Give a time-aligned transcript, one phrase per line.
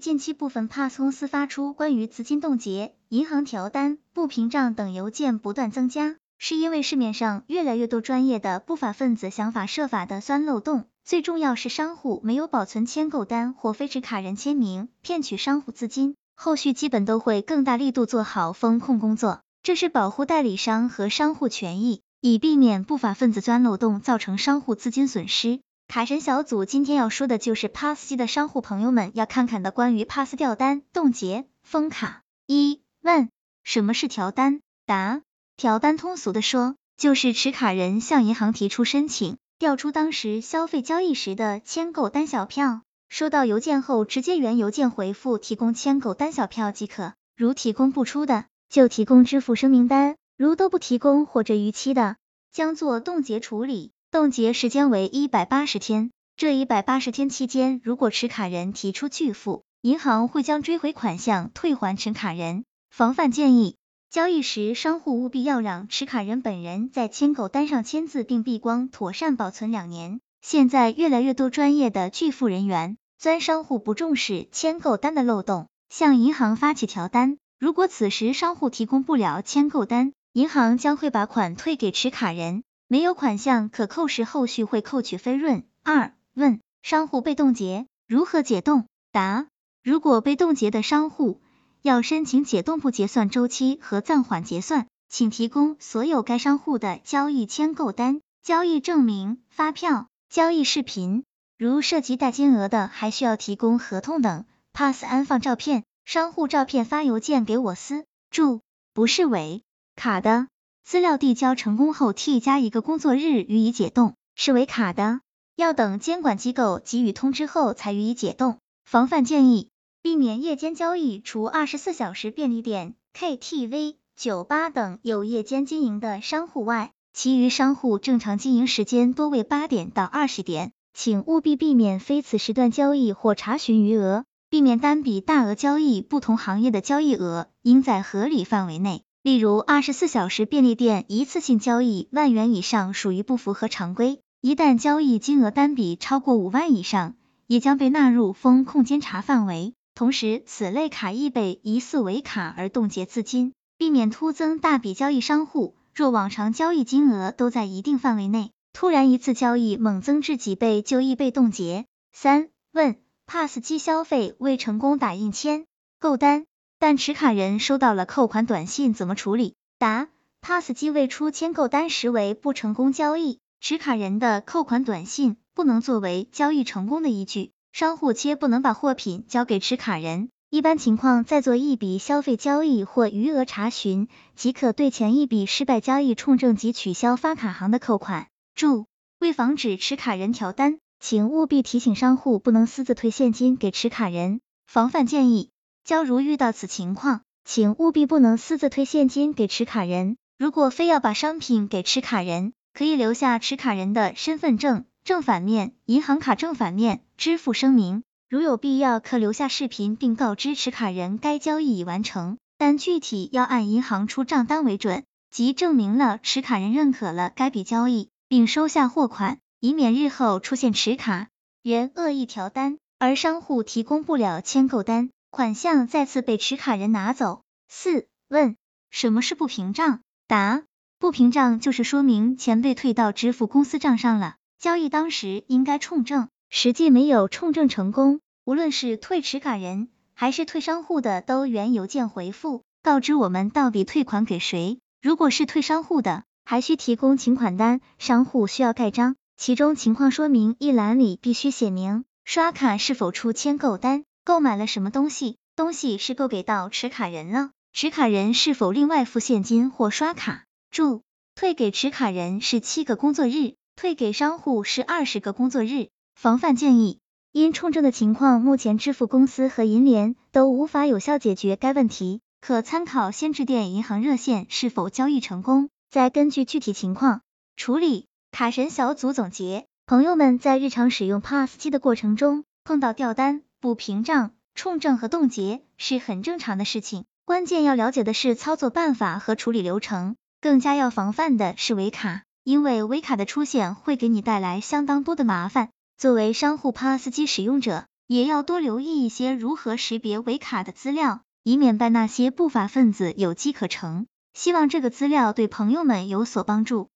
[0.00, 10.86] 近期部分 PAS 公司发出关于资金冻结、银行调单、不屏障等邮件不断增加，是因为市面上越来越多专业的不法分子想法设法的钻漏洞。
[11.04, 25.60] 最重要是商户没有保存签购单或非持卡人签名，骗取商户资金，后续基本都会更大力度做好风控工作，这是保护代理商和商户权益，以避免不法分子钻漏洞造成商户资金损失。
[25.90, 32.22] 卡神小组今天要说的就是 Pass 机的商户朋友们要看看的关于 PAS 调单、冻结、封卡。
[32.46, 33.28] 一问
[33.64, 34.60] 什么是调单？
[34.86, 35.22] 答
[35.56, 39.36] 调单通俗的说，就是持卡人向银行提出申请。
[39.58, 47.14] 调出当时消费交易时的签购单小票，收到邮件后直接原邮件回复提供签购单小票即可。
[47.36, 52.14] 如提供不出的，就提供支付声明单；如都不提供或者逾期的，
[52.52, 53.90] 将做冻结处理。
[54.12, 56.10] 冻结时间为一百八十天。
[56.36, 62.64] 这一百八十天期间，如果持卡人提出拒付，银行会将追回款项退还持卡人。
[62.90, 63.76] 防范建议。
[64.10, 70.18] 交易时，商户务必要让持卡人本人在签购单上签字并避光，妥善保存两年。
[70.42, 77.38] 现在越来越多专业的拒付人员钻商户不重视签购单的漏洞，向银行发起调单。
[77.60, 85.62] 如果此时商户提供不了签购单，银行将会把款退给持卡人，没有款项可扣时，后续会扣取分润。
[85.84, 88.86] 二问商户被冻结如何解冻？
[89.12, 89.46] 答：
[89.84, 91.40] 如果被冻结的商户。
[91.82, 101.22] 要申请解冻不结算周期和暂缓结算，请提供所有该商户的交易签购单、交易证明、发票、交易视频，
[101.56, 104.46] 如涉及大金额的，还需要提供合同等。
[104.72, 108.04] pass 安放照片，商户照片发邮件给我司。
[108.30, 108.60] 注：
[108.92, 109.62] 不是伪
[109.94, 110.48] 卡的，
[110.84, 115.20] 资料递交成功后 T 加一个工作日予以解冻；是为卡的，
[115.56, 118.58] 要等监管机构给予通知后才予以解冻。
[118.84, 119.68] 防范建议。
[120.02, 136.00] 避免夜间交易，除二十四小时便利店、KTV、酒吧等有夜间经营的商户外，其余商户正常经营时间多为八点到二十点，请务必避免非此时段交易或查询余额，避免单笔大额交易。
[136.00, 147.16] 不同行业的交易额应在合理范围内，例如二十四小时便利店一次性交易万元以上属于不符合常规，一旦交易金额单笔超过五万以上，
[147.46, 149.74] 也将被纳入风控监察范围。
[149.94, 155.20] 同时，此类卡易被疑似伪卡而冻结资金，避免突增大笔交易。
[155.20, 161.84] 商户若往常交易金额都在一定范围内，突然一次交易猛增至几倍，就易被冻结。
[162.10, 165.66] 三问：PAS 机消费未成功打印签
[165.98, 166.46] 购单，
[166.80, 169.54] 但持卡人收到了扣款短信，怎么处理？
[169.78, 170.08] 答
[170.40, 177.50] ：Pass 机未出签购单时为不成功交易，持卡人的扣款短信不能作为交易成功的依据。
[177.70, 188.28] 商户切不能把货品交给持卡人，一般情况再做一笔消费交易或余额查询，即可对前一笔失败交易冲正及取消发卡行的扣款。
[188.54, 188.86] 注：
[189.18, 194.40] 为防止持卡人调单，请务必提醒商户不能私自退现金给持卡人。
[194.66, 195.49] 防范建议：
[195.84, 200.16] 交如遇到此情况，请务必不能私自退现金给持卡人。
[200.38, 204.84] 如果非要把商品给持卡人，可以留下持卡人的身份证。
[205.02, 221.28] 正反面、银行卡正反面、支付声明，如有必要，可留下视频并告知持卡人该交易已完成，但具体要按银行出账单为准，即证明了持卡人认可了该笔交易，并收下货款，以免日后出现持卡
[221.62, 227.42] 人恶意调单，而商户提供不了签购单，款项再次被持卡人拿走。
[227.68, 228.56] 四问
[228.90, 230.00] 什么是不平账？
[230.26, 230.64] 答
[230.98, 234.34] 不平账就是说明钱被退到支付公司账上了。
[234.58, 244.80] 交易当时应该冲正，实际没有冲正成功，无论是退持卡人还是退商户的，都原邮件回复告知我们到底退款给谁。
[245.00, 260.44] 如果是退商户的，还需提供请款单，商户需要盖章，其中情况说明一栏里必须写明刷卡是否出签购单，购买了什么东西，东西是购给到持卡人了，持卡人是否另外付现金或刷卡。
[260.70, 261.02] 注：
[261.34, 263.54] 退给持卡人是七个工作日。
[263.76, 265.88] 退给商户是二十个工作日。
[266.14, 266.98] 防范建议：
[267.32, 277.22] 因冲正的情况，目前支付公司和银联都无法有效解决该问题，可参考先致电银行热线是否交易成功，再根据具体情况
[277.56, 278.06] 处理。
[278.32, 292.22] 卡神小组总结：朋友们在日常使用 PAS 机的过程中，碰到掉单、补屏障、冲正和冻结是很正常的事情，关键要了解的是操作办法和处理流程，更加要防范的是伪卡。
[292.42, 295.68] 因为伪卡的出现会给你带来相当多的麻烦，
[295.98, 304.06] 作为商户 POS 机使用者，也要多留意一些如何识别伪卡的资料，以免被那些不法分子有机可乘。
[304.32, 306.88] 希望这个资料对朋友们有所帮助。